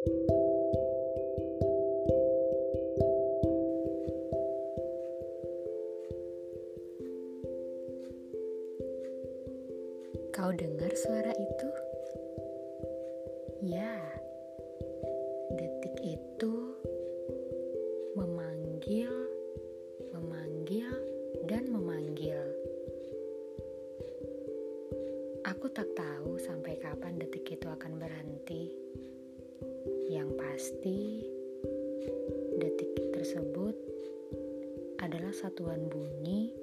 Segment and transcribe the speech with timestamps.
[0.00, 0.08] Kau
[10.56, 11.68] dengar suara itu?
[13.60, 13.92] Ya,
[15.52, 16.56] detik itu
[18.16, 19.12] memanggil,
[20.16, 20.96] memanggil,
[21.44, 22.40] dan memanggil.
[25.44, 26.59] Aku tak tahu sampai
[30.70, 31.26] pasti,
[32.62, 33.74] detik tersebut
[35.02, 36.54] adalah satuan bunyi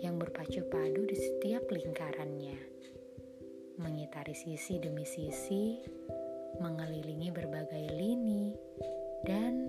[0.00, 2.56] yang berpacu padu di setiap lingkarannya
[3.76, 5.84] mengitari sisi demi sisi,
[6.64, 8.56] mengelilingi berbagai lini,
[9.28, 9.68] dan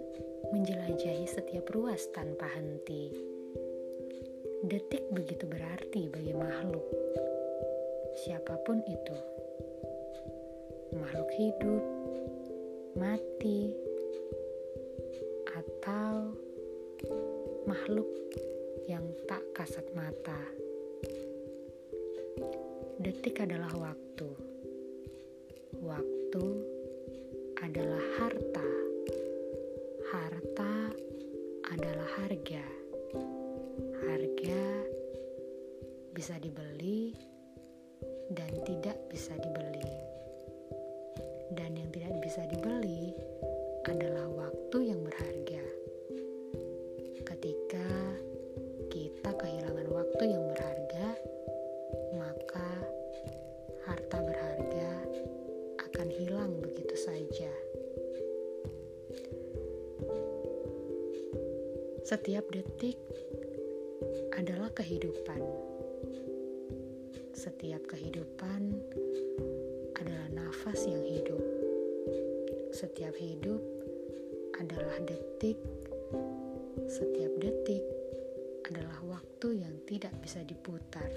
[0.55, 3.11] menjelajahi setiap ruas tanpa henti.
[4.63, 6.87] Detik begitu berarti bagi makhluk,
[8.15, 9.17] siapa pun itu,
[10.95, 11.83] makhluk hidup,
[12.93, 13.73] mati,
[15.83, 16.31] atau
[17.67, 18.07] makhluk
[18.87, 20.39] yang tak kasat mata.
[23.03, 24.31] Detik adalah waktu.
[25.83, 26.45] Waktu
[27.67, 28.69] adalah harta.
[30.07, 30.95] Harta
[31.67, 32.63] adalah harga.
[34.07, 34.63] Harga
[36.15, 37.11] bisa dibeli
[38.31, 39.91] dan tidak bisa dibeli.
[41.51, 43.11] Dan yang tidak bisa dibeli
[43.83, 44.42] adalah waktu
[62.03, 62.99] Setiap detik
[64.35, 65.39] adalah kehidupan.
[67.31, 68.75] Setiap kehidupan
[69.95, 71.39] adalah nafas yang hidup.
[72.75, 73.63] Setiap hidup
[74.59, 75.55] adalah detik.
[76.91, 77.87] Setiap detik
[78.67, 81.07] adalah waktu yang tidak bisa diputar.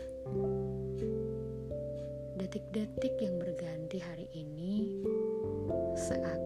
[2.38, 5.02] Detik-detik yang berganti hari ini
[5.98, 6.45] seakan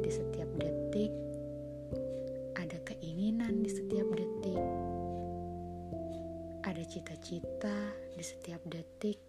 [0.00, 1.12] di setiap detik,
[2.56, 4.62] ada keinginan di setiap detik,
[6.64, 7.76] ada cita-cita
[8.16, 9.20] di setiap detik,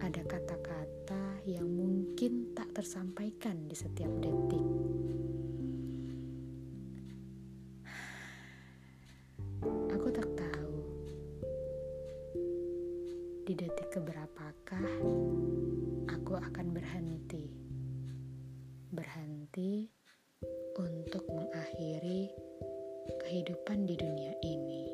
[0.00, 4.64] ada kata-kata yang mungkin tak tersampaikan di setiap detik.
[13.46, 14.90] Di detik keberapakah
[16.10, 17.65] aku akan berhenti?
[18.96, 19.92] Berhenti
[20.80, 22.32] untuk mengakhiri
[23.20, 24.88] kehidupan di dunia ini.